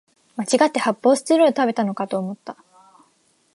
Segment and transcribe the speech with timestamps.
[0.35, 2.57] まちがって発泡スチロール食べたのかと思った